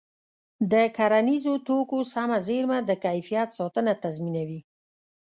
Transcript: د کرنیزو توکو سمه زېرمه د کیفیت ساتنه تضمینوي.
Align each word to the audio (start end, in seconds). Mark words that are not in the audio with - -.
د 0.71 0.73
کرنیزو 0.97 1.53
توکو 1.67 1.99
سمه 2.13 2.37
زېرمه 2.47 2.79
د 2.89 2.91
کیفیت 3.05 3.49
ساتنه 3.57 3.93
تضمینوي. 4.03 4.59